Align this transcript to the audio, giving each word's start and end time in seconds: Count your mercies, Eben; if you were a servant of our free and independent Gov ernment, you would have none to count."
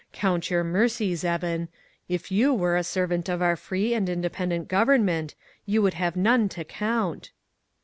Count 0.13 0.49
your 0.49 0.63
mercies, 0.63 1.23
Eben; 1.23 1.67
if 2.09 2.31
you 2.31 2.55
were 2.55 2.75
a 2.75 2.83
servant 2.83 3.29
of 3.29 3.39
our 3.39 3.55
free 3.55 3.93
and 3.93 4.09
independent 4.09 4.67
Gov 4.67 4.87
ernment, 4.87 5.35
you 5.67 5.83
would 5.83 5.93
have 5.93 6.15
none 6.15 6.49
to 6.49 6.63
count." 6.63 7.29